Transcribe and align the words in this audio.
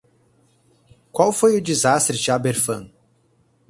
Qual 1.11 1.31
foi 1.31 1.55
o 1.55 1.61
desastre 1.61 2.17
de 2.17 2.31
Aberfan? 2.31 2.89